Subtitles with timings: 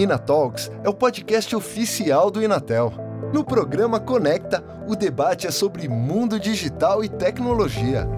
[0.00, 2.90] Inatalks é o podcast oficial do Inatel.
[3.34, 8.08] No programa Conecta, o debate é sobre mundo digital e tecnologia.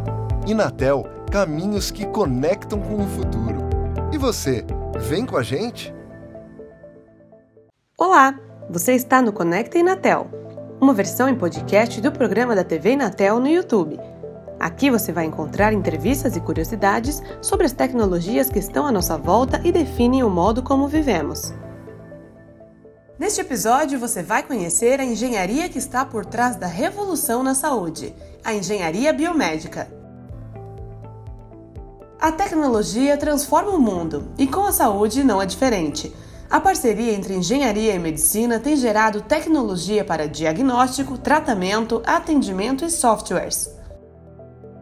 [0.46, 3.68] Inatel, caminhos que conectam com o futuro.
[4.12, 4.64] E você,
[4.96, 5.92] vem com a gente?
[7.98, 8.38] Olá,
[8.70, 10.30] você está no Conecta Inatel,
[10.80, 13.98] uma versão em podcast do programa da TV Inatel no YouTube.
[14.60, 19.60] Aqui você vai encontrar entrevistas e curiosidades sobre as tecnologias que estão à nossa volta
[19.64, 21.52] e definem o modo como vivemos.
[23.22, 28.12] Neste episódio, você vai conhecer a engenharia que está por trás da revolução na saúde,
[28.44, 29.88] a engenharia biomédica.
[32.20, 36.12] A tecnologia transforma o mundo e com a saúde não é diferente.
[36.50, 43.70] A parceria entre engenharia e medicina tem gerado tecnologia para diagnóstico, tratamento, atendimento e softwares.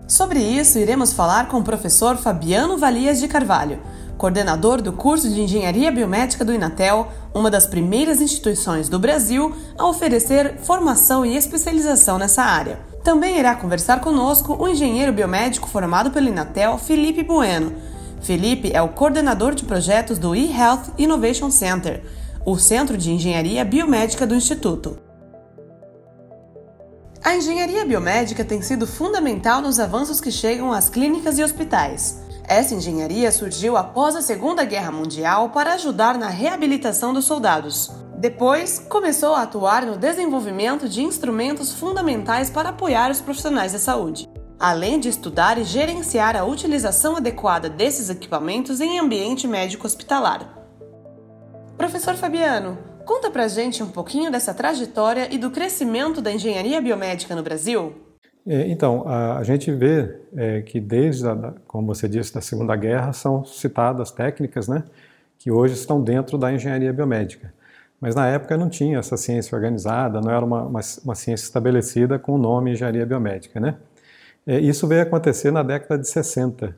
[0.08, 3.82] Sobre isso, iremos falar com o professor Fabiano Valias de Carvalho,
[4.20, 9.86] coordenador do curso de Engenharia Biomédica do Inatel, uma das primeiras instituições do Brasil a
[9.86, 12.80] oferecer formação e especialização nessa área.
[13.02, 17.72] Também irá conversar conosco o engenheiro biomédico formado pelo Inatel, Felipe Bueno.
[18.20, 22.02] Felipe é o coordenador de projetos do eHealth Innovation Center,
[22.44, 24.98] o centro de engenharia biomédica do Instituto.
[27.24, 32.28] A engenharia biomédica tem sido fundamental nos avanços que chegam às clínicas e hospitais.
[32.50, 37.92] Essa engenharia surgiu após a Segunda Guerra Mundial para ajudar na reabilitação dos soldados.
[38.18, 44.28] Depois, começou a atuar no desenvolvimento de instrumentos fundamentais para apoiar os profissionais da saúde,
[44.58, 50.52] além de estudar e gerenciar a utilização adequada desses equipamentos em ambiente médico hospitalar.
[51.78, 52.76] Professor Fabiano,
[53.06, 58.09] conta pra gente um pouquinho dessa trajetória e do crescimento da engenharia biomédica no Brasil?
[58.52, 63.12] É, então, a, gente vê é, que desde, a, como você disse, da Segunda Guerra
[63.12, 64.82] são citadas técnicas né,
[65.38, 67.54] que hoje estão dentro da engenharia biomédica.
[68.00, 72.18] Mas na época não tinha essa ciência organizada, não era uma, uma, uma ciência estabelecida
[72.18, 73.60] com o nome engenharia biomédica.
[73.60, 73.76] Né?
[74.44, 76.76] É, isso veio acontecer na década de 60.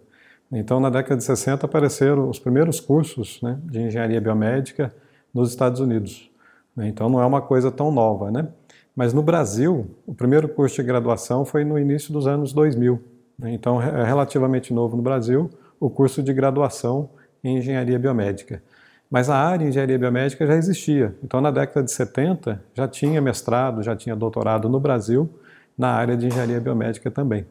[0.52, 4.94] Então, na década de 60 apareceram os primeiros cursos né, de engenharia biomédica
[5.32, 6.30] nos Estados Unidos.
[6.76, 8.30] Então, não é uma coisa tão nova.
[8.30, 8.46] Né?
[8.94, 13.00] Mas no Brasil, o primeiro curso de graduação foi no início dos anos 2000.
[13.38, 13.53] Né?
[13.53, 17.08] Então, é relativamente novo no Brasil o curso de graduação
[17.42, 18.62] em engenharia biomédica.
[19.10, 21.14] Mas a área de engenharia biomédica já existia.
[21.22, 25.28] Então, na década de 70, já tinha mestrado, já tinha doutorado no Brasil
[25.76, 27.44] na área de engenharia biomédica também.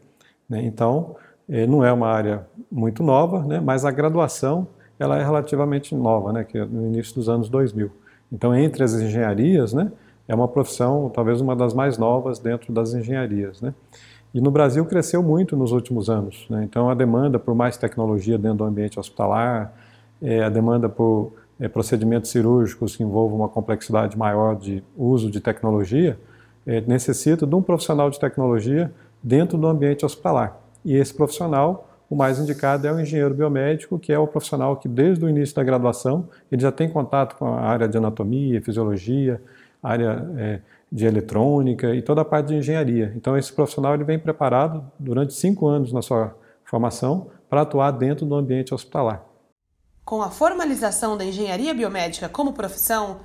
[0.50, 0.64] Né?
[0.64, 1.16] Então,
[1.50, 3.60] eh, não é uma área muito nova, né?
[3.60, 7.92] mas a graduação ela é relativamente nova, que é no início dos anos 2000.
[8.32, 9.92] Então, entre as engenharias, né?
[10.28, 13.62] É uma profissão talvez uma das mais novas dentro das engenharias.
[13.62, 13.74] Né?
[14.34, 16.46] E no Brasil cresceu muito nos últimos anos.
[16.50, 16.64] Né?
[16.64, 19.74] Então a demanda por mais tecnologia dentro do ambiente hospitalar,
[20.22, 25.40] é, a demanda por é, procedimentos cirúrgicos que envolvam uma complexidade maior de uso de
[25.40, 26.18] tecnologia,
[26.66, 30.60] é, necessita de um profissional de tecnologia dentro do ambiente hospitalar.
[30.84, 34.88] E esse profissional, o mais indicado é o engenheiro biomédico, que é o profissional que
[34.88, 39.42] desde o início da graduação ele já tem contato com a área de anatomia, fisiologia,
[39.82, 40.62] área é,
[40.92, 43.14] de eletrônica e toda a parte de engenharia.
[43.16, 48.26] Então, esse profissional ele vem preparado durante cinco anos na sua formação para atuar dentro
[48.26, 49.24] do ambiente hospitalar.
[50.04, 53.20] Com a formalização da engenharia biomédica como profissão,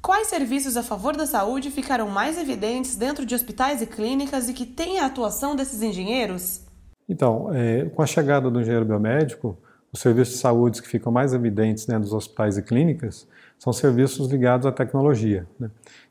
[0.00, 4.52] quais serviços a favor da saúde ficaram mais evidentes dentro de hospitais e clínicas e
[4.52, 6.62] que têm a atuação desses engenheiros?
[7.08, 9.58] Então, é, com a chegada do engenheiro biomédico,
[9.92, 13.28] os serviços de saúde que ficam mais evidentes dentro dos hospitais e clínicas
[13.62, 15.46] são serviços ligados à tecnologia.
[15.56, 15.70] Né?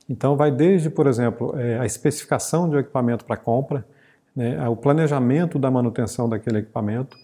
[0.10, 3.86] Então, vai desde, por exemplo, é, a especificação de um equipamento para compra,
[4.34, 7.18] né, o planejamento da manutenção daquele equipamento,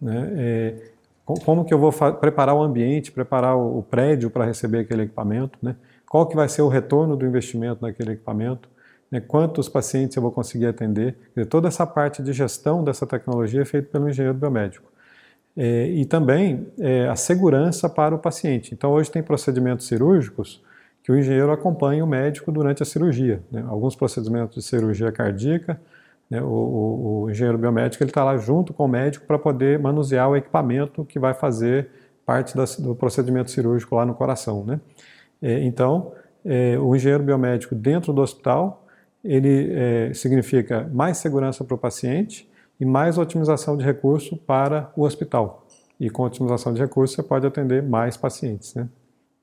[0.00, 0.74] né, é,
[1.24, 5.58] como que eu vou preparar o ambiente, preparar o, o prédio para receber aquele equipamento,
[5.60, 5.74] né,
[6.08, 8.68] qual que vai ser o retorno do investimento naquele equipamento,
[9.10, 11.16] né, quantos pacientes eu vou conseguir atender.
[11.34, 14.93] Dizer, toda essa parte de gestão dessa tecnologia é feita pelo engenheiro biomédico.
[15.56, 18.74] É, e também é, a segurança para o paciente.
[18.74, 20.62] Então, hoje tem procedimentos cirúrgicos
[21.02, 23.40] que o engenheiro acompanha o médico durante a cirurgia.
[23.52, 23.64] Né?
[23.68, 25.80] Alguns procedimentos de cirurgia cardíaca,
[26.28, 26.42] né?
[26.42, 30.28] o, o, o, engenheiro biomédico ele está lá junto com o médico para poder manusear
[30.28, 31.88] o equipamento que vai fazer
[32.24, 34.64] parte das, do procedimento cirúrgico lá no coração.
[34.64, 34.80] Né?
[35.42, 36.12] É, então,
[36.44, 38.84] é, o engenheiro biomédico dentro do hospital
[39.22, 42.48] ele é, significa mais segurança para o paciente
[42.78, 45.66] e mais otimização de recurso para o hospital.
[45.98, 48.74] E com otimização de recursos você pode atender mais pacientes.
[48.74, 48.88] Né?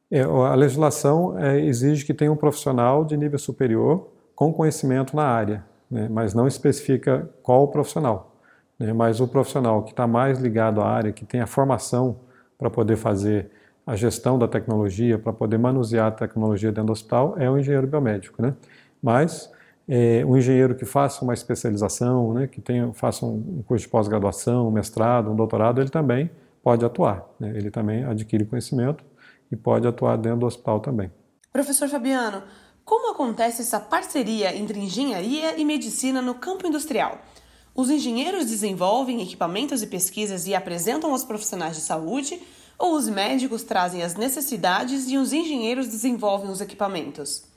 [0.10, 5.24] É, a legislação é, exige que tenha um profissional de nível superior com conhecimento na
[5.24, 6.10] área, né?
[6.10, 8.36] mas não especifica qual o profissional.
[8.78, 8.92] Né?
[8.92, 12.18] Mas o profissional que está mais ligado à área, que tem a formação
[12.57, 13.50] para poder fazer
[13.86, 17.88] a gestão da tecnologia, para poder manusear a tecnologia dentro do hospital, é o engenheiro
[17.88, 18.42] biomédico.
[18.42, 18.54] Né?
[19.01, 19.51] Mas
[19.93, 24.69] é, um engenheiro que faça uma especialização, né, que tenha, faça um curso de pós-graduação,
[24.69, 26.31] um mestrado, um doutorado, ele também
[26.63, 27.27] pode atuar.
[27.38, 27.49] Né?
[27.57, 29.03] Ele também adquire conhecimento
[29.51, 31.11] e pode atuar dentro do hospital também.
[31.51, 32.41] Professor Fabiano,
[32.85, 37.19] como acontece essa parceria entre engenharia e medicina no campo industrial?
[37.75, 42.41] Os engenheiros desenvolvem equipamentos e pesquisas e apresentam aos profissionais de saúde,
[42.79, 47.50] ou os médicos trazem as necessidades e os engenheiros desenvolvem os equipamentos?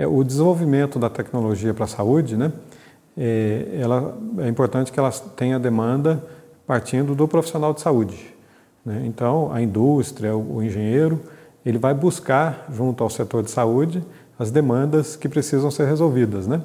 [0.00, 2.50] É, o desenvolvimento da tecnologia para a saúde, né,
[3.18, 6.24] é, ela, é importante que ela tenha demanda
[6.66, 8.34] partindo do profissional de saúde.
[8.82, 9.02] Né?
[9.04, 11.20] Então, a indústria, o, o engenheiro,
[11.66, 14.02] ele vai buscar, junto ao setor de saúde,
[14.38, 16.46] as demandas que precisam ser resolvidas.
[16.46, 16.62] Né?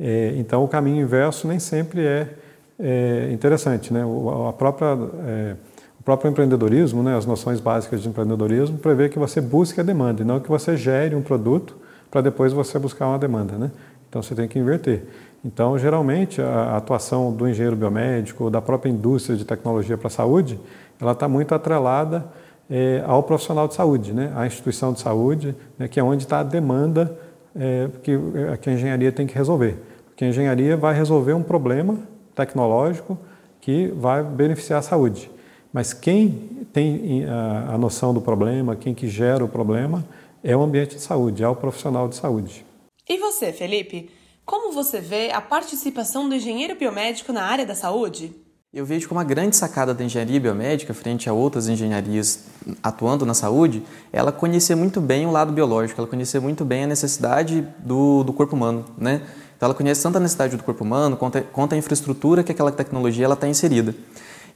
[0.00, 2.28] É, então, o caminho inverso nem sempre é,
[2.76, 3.94] é interessante.
[3.94, 4.04] Né?
[4.04, 4.98] O, a própria,
[5.28, 5.54] é,
[6.00, 10.22] o próprio empreendedorismo, né, as noções básicas de empreendedorismo, prevê que você busque a demanda
[10.22, 11.83] e não que você gere um produto
[12.14, 13.58] para depois você buscar uma demanda.
[13.58, 13.72] Né?
[14.08, 15.02] Então, você tem que inverter.
[15.44, 20.10] Então, geralmente, a atuação do engenheiro biomédico ou da própria indústria de tecnologia para a
[20.10, 20.56] saúde,
[21.00, 22.24] ela está muito atrelada
[22.70, 24.32] é, ao profissional de saúde, né?
[24.36, 25.88] à instituição de saúde, né?
[25.88, 27.18] que é onde está a demanda
[27.52, 29.76] é, que, é, que a engenharia tem que resolver.
[30.06, 31.98] Porque a engenharia vai resolver um problema
[32.32, 33.18] tecnológico
[33.60, 35.28] que vai beneficiar a saúde.
[35.72, 36.30] Mas quem
[36.72, 40.04] tem a, a noção do problema, quem que gera o problema,
[40.44, 42.66] é o ambiente de saúde, é o profissional de saúde.
[43.08, 44.10] E você, Felipe?
[44.44, 48.30] Como você vê a participação do engenheiro biomédico na área da saúde?
[48.70, 52.44] Eu vejo como uma grande sacada da engenharia biomédica, frente a outras engenharias
[52.82, 53.82] atuando na saúde,
[54.12, 58.32] ela conhecer muito bem o lado biológico, ela conhecer muito bem a necessidade do, do
[58.32, 59.22] corpo humano, né?
[59.56, 62.52] Então ela conhece tanto a necessidade do corpo humano quanto a, quanto a infraestrutura que
[62.52, 63.94] aquela tecnologia está inserida.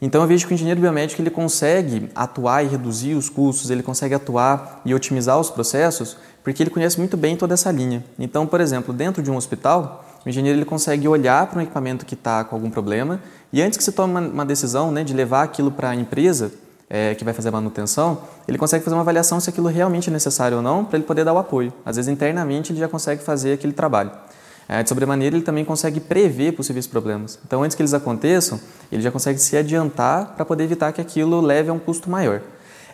[0.00, 3.82] Então eu vejo que o engenheiro biomédico ele consegue atuar e reduzir os custos, ele
[3.82, 8.04] consegue atuar e otimizar os processos, porque ele conhece muito bem toda essa linha.
[8.18, 12.06] Então, por exemplo, dentro de um hospital, o engenheiro ele consegue olhar para um equipamento
[12.06, 13.20] que está com algum problema
[13.52, 16.52] e antes que você tome uma decisão né, de levar aquilo para a empresa
[16.88, 20.12] é, que vai fazer a manutenção, ele consegue fazer uma avaliação se aquilo realmente é
[20.12, 21.72] necessário ou não para ele poder dar o apoio.
[21.84, 24.10] Às vezes internamente ele já consegue fazer aquele trabalho.
[24.68, 27.38] É, de sobremaneira, ele também consegue prever possíveis problemas.
[27.46, 28.60] Então, antes que eles aconteçam,
[28.92, 32.42] ele já consegue se adiantar para poder evitar que aquilo leve a um custo maior.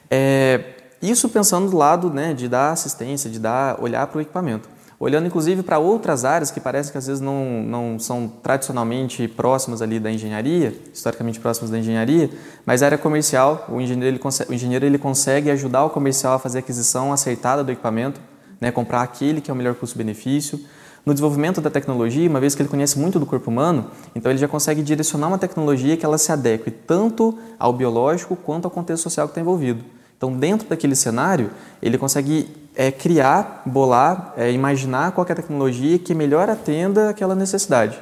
[0.09, 0.61] É,
[1.03, 4.69] isso pensando do lado né, de dar assistência, de dar olhar para o equipamento.
[4.99, 9.83] Olhando inclusive para outras áreas que parece que às vezes não, não são tradicionalmente próximas
[9.83, 12.31] ali da engenharia, historicamente próximas da engenharia,
[12.65, 16.35] mas a área comercial, o engenheiro ele, consegue, o engenheiro, ele consegue ajudar o comercial
[16.35, 18.21] a fazer a aquisição acertada do equipamento,
[18.61, 20.61] né, comprar aquele que é o melhor custo-benefício.
[21.05, 24.39] No desenvolvimento da tecnologia, uma vez que ele conhece muito do corpo humano, então ele
[24.39, 29.03] já consegue direcionar uma tecnologia que ela se adeque tanto ao biológico quanto ao contexto
[29.03, 29.85] social que está envolvido.
[30.17, 31.51] Então, dentro daquele cenário,
[31.83, 37.35] ele consegue é, criar, bolar, é, imaginar qual é a tecnologia que melhor atenda aquela
[37.35, 37.99] necessidade.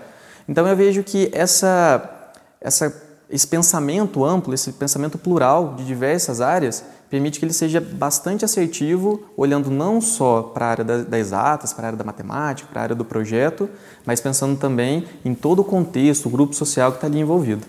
[0.49, 2.94] Então, eu vejo que essa, essa,
[3.28, 9.23] esse pensamento amplo, esse pensamento plural de diversas áreas, permite que ele seja bastante assertivo,
[9.37, 12.85] olhando não só para a área das exatas, para a área da matemática, para a
[12.85, 13.69] área do projeto,
[14.06, 17.67] mas pensando também em todo o contexto, o grupo social que está ali envolvido.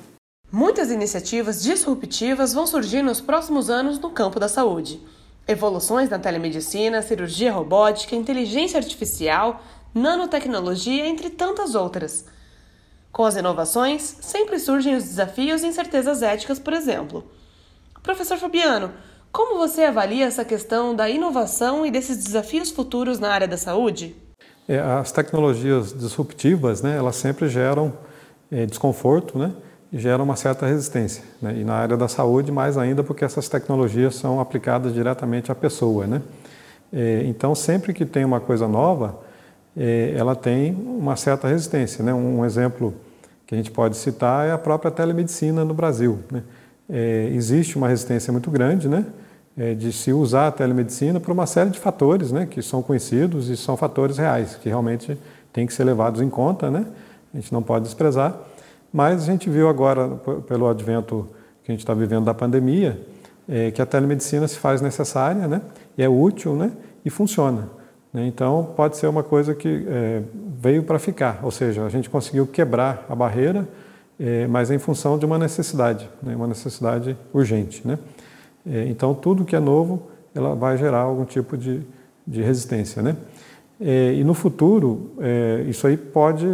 [0.49, 5.01] Muitas iniciativas disruptivas vão surgir nos próximos anos no campo da saúde.
[5.45, 9.61] Evoluções na telemedicina, cirurgia robótica, inteligência artificial,
[9.93, 12.23] nanotecnologia, entre tantas outras.
[13.11, 17.29] Com as inovações, sempre surgem os desafios e incertezas éticas, por exemplo.
[18.01, 18.91] Professor Fabiano,
[19.33, 24.15] como você avalia essa questão da inovação e desses desafios futuros na área da saúde?
[24.69, 27.91] É, as tecnologias disruptivas, né, elas sempre geram
[28.51, 29.51] é, desconforto, né,
[29.91, 31.23] e geram uma certa resistência.
[31.41, 35.55] Né, e na área da saúde, mais ainda, porque essas tecnologias são aplicadas diretamente à
[35.55, 36.21] pessoa, né.
[36.93, 39.19] É, então, sempre que tem uma coisa nova,
[39.75, 42.13] é, ela tem uma certa resistência, né.
[42.13, 42.93] Um exemplo
[43.47, 46.43] que a gente pode citar é a própria telemedicina no Brasil, né.
[46.87, 49.05] É, existe uma resistência muito grande, né?
[49.57, 53.49] É, de se usar a telemedicina por uma série de fatores né, que são conhecidos
[53.49, 55.17] e são fatores reais, que realmente
[55.51, 56.85] têm que ser levados em conta, né?
[57.33, 58.35] a gente não pode desprezar.
[58.91, 60.07] Mas a gente viu agora,
[60.47, 61.27] pelo advento
[61.63, 62.99] que a gente está vivendo da pandemia,
[63.47, 65.61] é, que a telemedicina se faz necessária, né?
[65.97, 66.71] e é útil né?
[67.03, 67.69] e funciona.
[68.11, 68.27] Né?
[68.27, 70.21] Então, pode ser uma coisa que é,
[70.59, 73.67] veio para ficar, ou seja, a gente conseguiu quebrar a barreira,
[74.19, 76.35] é, mas em função de uma necessidade, né?
[76.35, 77.85] uma necessidade urgente.
[77.87, 77.97] Né?
[78.65, 80.03] É, então, tudo que é novo,
[80.33, 81.81] ela vai gerar algum tipo de,
[82.25, 83.15] de resistência, né?
[83.81, 86.47] É, e no futuro, é, isso aí pode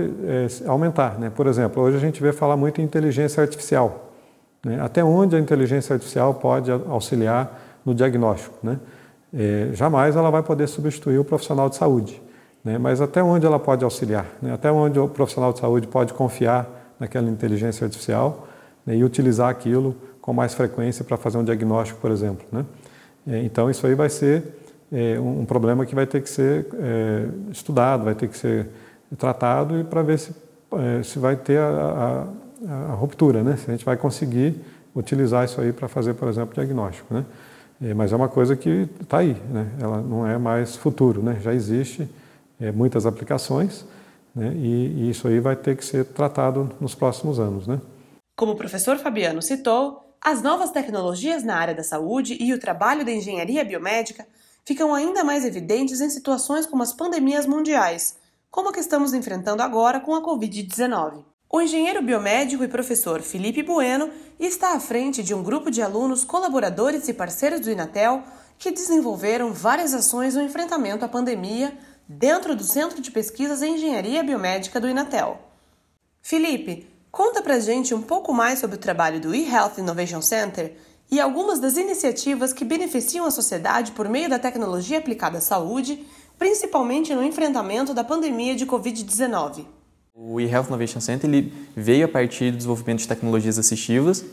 [0.65, 1.29] aumentar, né?
[1.29, 4.09] Por exemplo, hoje a gente vê falar muito em inteligência artificial.
[4.63, 4.79] Né?
[4.81, 8.55] Até onde a inteligência artificial pode auxiliar no diagnóstico.
[8.63, 8.79] Né?
[9.73, 12.21] Jamais ela vai poder substituir o profissional de saúde,
[12.63, 12.77] né?
[12.77, 14.53] mas até onde ela pode auxiliar, né?
[14.53, 16.67] até onde o profissional de saúde pode confiar
[16.99, 18.47] naquela inteligência artificial
[18.85, 18.95] né?
[18.95, 19.95] e utilizar aquilo
[20.29, 22.45] com mais frequência para fazer um diagnóstico, por exemplo.
[22.51, 22.63] Né?
[23.27, 24.43] É, então, isso aí vai ser
[24.91, 28.67] é, um problema que vai ter que ser é, estudado, vai ter que ser
[29.17, 30.31] tratado e para ver se,
[30.71, 32.27] é, se vai ter a,
[32.67, 33.57] a, a, ruptura, né?
[33.57, 34.53] se a gente vai conseguir
[34.95, 37.11] utilizar isso aí para fazer, por exemplo, diagnóstico.
[37.11, 37.25] Né?
[37.81, 39.67] É, mas é uma coisa que está aí, né?
[39.81, 41.39] ela não é mais futuro, né?
[41.41, 42.07] já existe
[42.61, 43.83] é, muitas aplicações
[44.35, 44.53] né?
[44.55, 47.65] e, e, isso aí vai ter que ser tratado nos próximos anos.
[47.65, 47.81] Né?
[48.37, 53.05] Como o professor Fabiano citou, as novas tecnologias na área da saúde e o trabalho
[53.05, 54.27] da engenharia biomédica
[54.65, 58.17] ficam ainda mais evidentes em situações como as pandemias mundiais,
[58.51, 61.23] como a que estamos enfrentando agora com a Covid-19.
[61.51, 66.23] O engenheiro biomédico e professor Felipe Bueno está à frente de um grupo de alunos,
[66.23, 68.23] colaboradores e parceiros do Inatel
[68.59, 71.75] que desenvolveram várias ações no enfrentamento à pandemia
[72.07, 75.39] dentro do Centro de Pesquisas em Engenharia Biomédica do Inatel.
[76.21, 80.75] Felipe, conta pra gente um pouco mais sobre o trabalho do eHealth Innovation Center
[81.11, 86.05] e algumas das iniciativas que beneficiam a sociedade por meio da tecnologia aplicada à saúde,
[86.37, 89.65] principalmente no enfrentamento da pandemia de Covid-19.
[90.13, 94.23] O eHealth Innovation Center ele veio a partir do desenvolvimento de tecnologias assistivas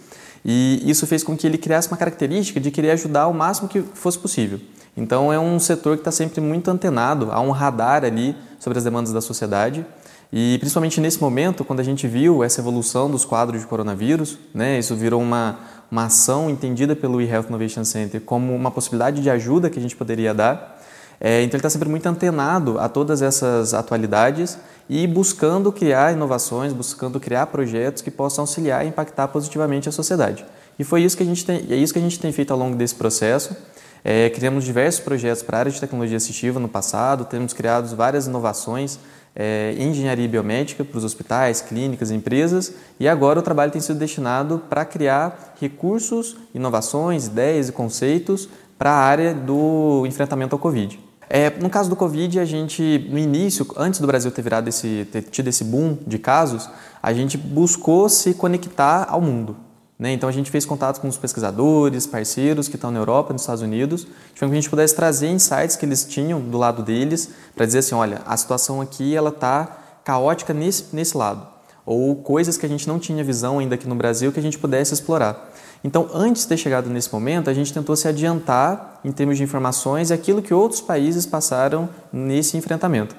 [0.45, 3.81] e isso fez com que ele criasse uma característica de querer ajudar o máximo que
[3.81, 4.61] fosse possível.
[4.97, 8.85] Então é um setor que está sempre muito antenado, há um radar ali sobre as
[8.85, 9.87] demandas da sociedade
[10.33, 14.79] e principalmente nesse momento, quando a gente viu essa evolução dos quadros de coronavírus, né,
[14.79, 15.59] isso virou uma,
[15.91, 19.95] uma ação entendida pelo eHealth Innovation Center como uma possibilidade de ajuda que a gente
[19.95, 20.77] poderia dar.
[21.21, 26.73] É, então ele está sempre muito antenado a todas essas atualidades e buscando criar inovações,
[26.73, 30.45] buscando criar projetos que possam auxiliar e impactar positivamente a sociedade.
[30.79, 32.59] E foi isso que a gente tem, é isso que a gente tem feito ao
[32.59, 33.57] longo desse processo.
[34.05, 38.27] É, criamos diversos projetos para a área de tecnologia assistiva no passado, temos criado várias
[38.27, 38.99] inovações
[39.37, 44.63] é, engenharia biomédica para os hospitais, clínicas, empresas, e agora o trabalho tem sido destinado
[44.71, 50.99] para criar recursos, inovações, ideias e conceitos para a área do enfrentamento ao Covid.
[51.29, 55.07] É, no caso do Covid, a gente, no início, antes do Brasil ter, virado esse,
[55.11, 56.71] ter tido esse boom de casos,
[57.03, 59.57] a gente buscou se conectar ao mundo.
[59.99, 60.13] Né?
[60.13, 63.63] Então, a gente fez contato com os pesquisadores, parceiros que estão na Europa, nos Estados
[63.63, 67.31] Unidos, de forma que a gente pudesse trazer insights que eles tinham do lado deles,
[67.55, 71.47] para dizer assim, olha, a situação aqui ela está caótica nesse, nesse lado.
[71.87, 74.59] Ou coisas que a gente não tinha visão ainda aqui no Brasil que a gente
[74.59, 75.53] pudesse explorar.
[75.83, 79.45] Então, antes de ter chegado nesse momento, a gente tentou se adiantar em termos de
[79.45, 83.15] informações e aquilo que outros países passaram nesse enfrentamento.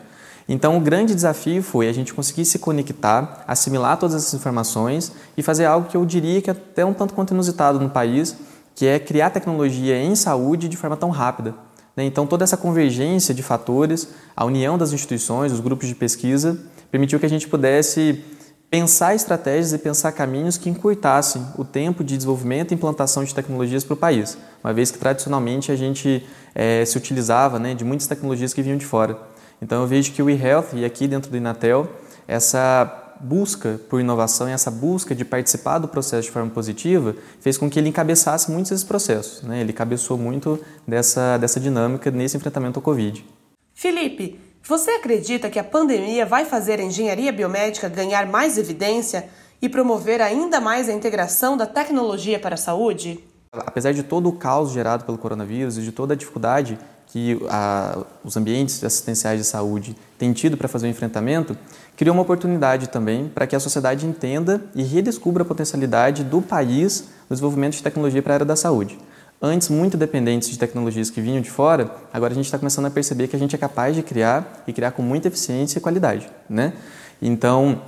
[0.50, 5.44] Então, o grande desafio foi a gente conseguir se conectar, assimilar todas essas informações e
[5.44, 8.38] fazer algo que eu diria que é até um tanto quanto inusitado no país,
[8.74, 11.54] que é criar tecnologia em saúde de forma tão rápida.
[11.98, 12.06] Né?
[12.06, 16.58] Então, toda essa convergência de fatores, a união das instituições, os grupos de pesquisa,
[16.90, 18.24] permitiu que a gente pudesse
[18.70, 23.84] pensar estratégias e pensar caminhos que encurtassem o tempo de desenvolvimento e implantação de tecnologias
[23.84, 28.08] para o país, uma vez que tradicionalmente a gente é, se utilizava né, de muitas
[28.08, 29.18] tecnologias que vinham de fora.
[29.62, 31.90] Então eu vejo que o eHealth e aqui dentro do Inatel,
[32.28, 37.58] essa busca por inovação e essa busca de participar do processo de forma positiva fez
[37.58, 39.42] com que ele encabeçasse muitos desses processos.
[39.42, 39.62] Né?
[39.62, 43.26] Ele cabeçou muito dessa, dessa dinâmica nesse enfrentamento ao Covid.
[43.74, 49.30] Felipe, você acredita que a pandemia vai fazer a engenharia biomédica ganhar mais evidência
[49.62, 53.20] e promover ainda mais a integração da tecnologia para a saúde?
[53.52, 56.78] Apesar de todo o caos gerado pelo coronavírus e de toda a dificuldade
[57.18, 61.58] que a, os ambientes assistenciais de saúde têm tido para fazer o enfrentamento,
[61.96, 67.06] criou uma oportunidade também para que a sociedade entenda e redescubra a potencialidade do país
[67.28, 68.98] no desenvolvimento de tecnologia para a área da saúde
[69.40, 72.90] antes muito dependentes de tecnologias que vinham de fora, agora a gente está começando a
[72.90, 76.28] perceber que a gente é capaz de criar e criar com muita eficiência e qualidade,
[76.50, 76.74] né?
[77.22, 77.84] Então,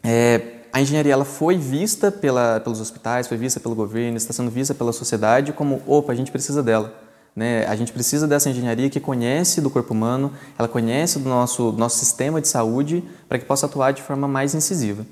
[0.00, 4.48] é, a engenharia ela foi vista pela, pelos hospitais, foi vista pelo governo, está sendo
[4.48, 6.94] vista pela sociedade como, opa, a gente precisa dela.
[7.34, 7.66] Né?
[7.66, 11.98] A gente precisa dessa engenharia que conhece do corpo humano, ela conhece do nosso, nosso
[11.98, 15.06] sistema de saúde para que possa atuar de forma mais incisiva.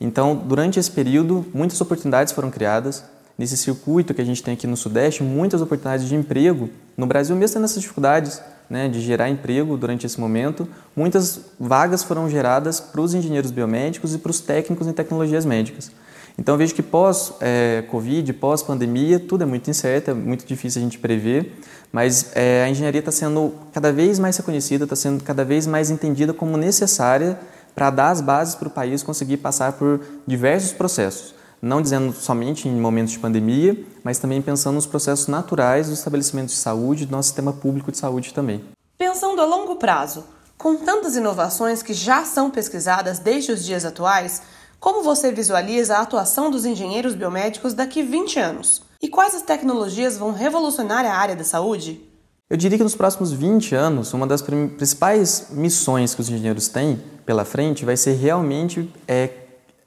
[0.00, 3.04] Então, durante esse período, muitas oportunidades foram criadas,
[3.38, 6.70] nesse circuito que a gente tem aqui no Sudeste, muitas oportunidades de emprego.
[6.96, 12.02] No Brasil, mesmo tendo essas dificuldades né, de gerar emprego durante esse momento, muitas vagas
[12.02, 15.90] foram geradas para os engenheiros biomédicos e para os técnicos em tecnologias médicas.
[16.38, 20.98] Então, vejo que pós-Covid, é, pós-pandemia, tudo é muito incerto, é muito difícil a gente
[20.98, 21.58] prever,
[21.90, 25.90] mas é, a engenharia está sendo cada vez mais reconhecida, está sendo cada vez mais
[25.90, 27.38] entendida como necessária
[27.74, 32.68] para dar as bases para o país conseguir passar por diversos processos não dizendo somente
[32.68, 37.12] em momentos de pandemia, mas também pensando nos processos naturais dos estabelecimentos de saúde do
[37.12, 38.64] nosso sistema público de saúde também.
[38.98, 40.24] Pensando a longo prazo,
[40.56, 44.42] com tantas inovações que já são pesquisadas desde os dias atuais,
[44.86, 48.82] como você visualiza a atuação dos engenheiros biomédicos daqui 20 anos?
[49.02, 52.00] E quais as tecnologias vão revolucionar a área da saúde?
[52.48, 57.02] Eu diria que nos próximos 20 anos, uma das principais missões que os engenheiros têm
[57.24, 59.30] pela frente vai ser realmente é,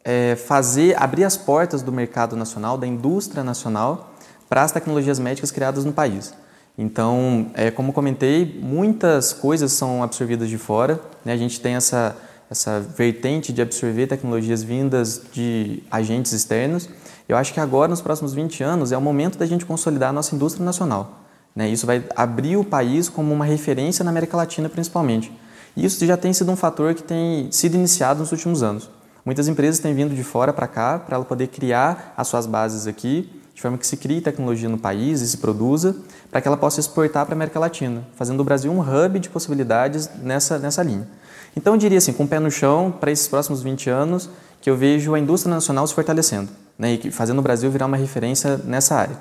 [0.04, 4.14] é fazer abrir as portas do mercado nacional, da indústria nacional,
[4.50, 6.34] para as tecnologias médicas criadas no país.
[6.78, 11.00] Então, é, como comentei, muitas coisas são absorvidas de fora.
[11.24, 11.32] Né?
[11.32, 12.18] A gente tem essa,
[12.50, 16.90] essa vertente de absorver tecnologias vindas de agentes externos.
[17.28, 20.14] Eu acho que agora, nos próximos 20 anos, é o momento da gente consolidar a
[20.14, 21.20] nossa indústria nacional.
[21.56, 21.70] Né?
[21.70, 25.32] Isso vai abrir o país como uma referência na América Latina, principalmente.
[25.76, 28.90] E isso já tem sido um fator que tem sido iniciado nos últimos anos.
[29.24, 32.88] Muitas empresas têm vindo de fora para cá para ela poder criar as suas bases
[32.88, 35.96] aqui, de forma que se crie tecnologia no país e se produza,
[36.32, 39.30] para que ela possa exportar para a América Latina, fazendo do Brasil um hub de
[39.30, 41.08] possibilidades nessa, nessa linha.
[41.56, 44.30] Então eu diria assim, com o pé no chão, para esses próximos 20 anos,
[44.62, 47.98] que eu vejo a indústria nacional se fortalecendo, né, e fazendo o Brasil virar uma
[47.98, 49.18] referência nessa área.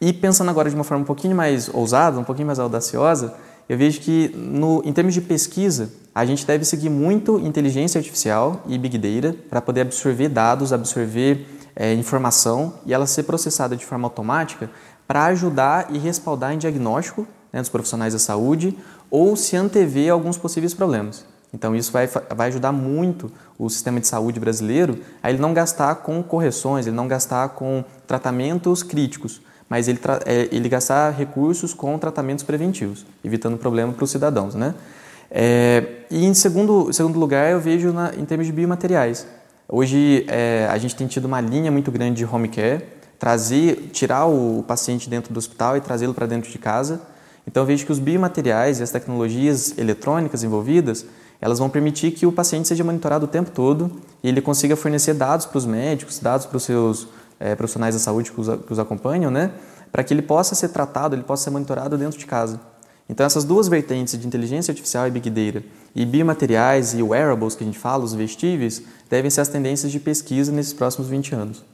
[0.00, 3.34] E pensando agora de uma forma um pouquinho mais ousada, um pouquinho mais audaciosa,
[3.68, 8.62] eu vejo que, no, em termos de pesquisa, a gente deve seguir muito inteligência artificial
[8.66, 13.84] e big data para poder absorver dados, absorver é, informação e ela ser processada de
[13.84, 14.70] forma automática
[15.06, 18.76] para ajudar e respaldar em diagnóstico né, dos profissionais da saúde
[19.10, 21.24] ou se antever alguns possíveis problemas.
[21.56, 25.94] Então isso vai, vai ajudar muito o sistema de saúde brasileiro a ele não gastar
[25.96, 31.98] com correções, ele não gastar com tratamentos críticos, mas ele, é, ele gastar recursos com
[31.98, 34.54] tratamentos preventivos, evitando problema para os cidadãos.
[34.54, 34.74] Né?
[35.30, 39.26] É, e em segundo, segundo lugar, eu vejo na, em termos de biomateriais.
[39.66, 42.84] Hoje é, a gente tem tido uma linha muito grande de home care,
[43.18, 47.00] trazer, tirar o paciente dentro do hospital e trazê-lo para dentro de casa.
[47.46, 51.06] Então vejo que os biomateriais e as tecnologias eletrônicas envolvidas,
[51.40, 53.90] elas vão permitir que o paciente seja monitorado o tempo todo
[54.22, 58.00] e ele consiga fornecer dados para os médicos, dados para os seus é, profissionais da
[58.00, 59.52] saúde que os, que os acompanham, né?
[59.96, 62.60] para que ele possa ser tratado, ele possa ser monitorado dentro de casa.
[63.08, 67.62] Então essas duas vertentes de inteligência artificial e big data e biomateriais e wearables que
[67.62, 71.64] a gente fala, os vestíveis, devem ser as tendências de pesquisa nesses próximos 20 anos.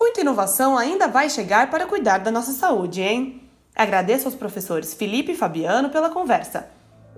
[0.00, 3.42] Muita inovação ainda vai chegar para cuidar da nossa saúde, hein?
[3.74, 6.68] Agradeço aos professores Felipe e Fabiano pela conversa.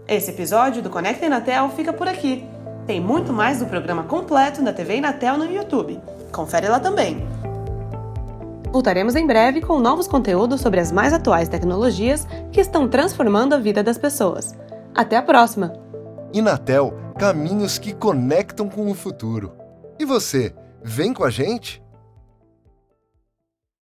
[0.09, 2.49] Esse episódio do Conecta Inatel fica por aqui.
[2.87, 6.01] Tem muito mais do programa completo da TV Inatel no YouTube.
[6.31, 7.27] Confere lá também.
[8.71, 13.59] Voltaremos em breve com novos conteúdos sobre as mais atuais tecnologias que estão transformando a
[13.59, 14.55] vida das pessoas.
[14.95, 15.73] Até a próxima!
[16.33, 19.57] Inatel Caminhos que conectam com o futuro.
[19.99, 21.83] E você, vem com a gente?